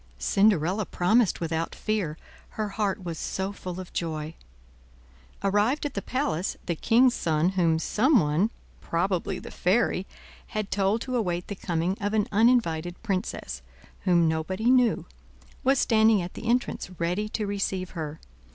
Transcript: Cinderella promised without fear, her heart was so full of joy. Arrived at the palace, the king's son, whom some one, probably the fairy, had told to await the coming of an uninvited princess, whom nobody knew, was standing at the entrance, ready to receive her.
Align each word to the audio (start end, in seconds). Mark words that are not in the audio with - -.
Cinderella 0.17 0.87
promised 0.87 1.39
without 1.39 1.75
fear, 1.75 2.17
her 2.57 2.69
heart 2.69 3.03
was 3.03 3.19
so 3.19 3.51
full 3.51 3.79
of 3.79 3.93
joy. 3.93 4.33
Arrived 5.43 5.85
at 5.85 5.93
the 5.93 6.01
palace, 6.01 6.57
the 6.65 6.73
king's 6.75 7.13
son, 7.13 7.49
whom 7.49 7.77
some 7.77 8.19
one, 8.19 8.49
probably 8.79 9.37
the 9.37 9.51
fairy, 9.51 10.07
had 10.47 10.71
told 10.71 11.01
to 11.01 11.15
await 11.15 11.49
the 11.49 11.55
coming 11.55 11.99
of 12.01 12.15
an 12.15 12.27
uninvited 12.31 13.03
princess, 13.03 13.61
whom 14.05 14.27
nobody 14.27 14.71
knew, 14.71 15.05
was 15.63 15.77
standing 15.77 16.19
at 16.19 16.33
the 16.33 16.47
entrance, 16.49 16.89
ready 16.97 17.29
to 17.29 17.45
receive 17.45 17.91
her. 17.91 18.19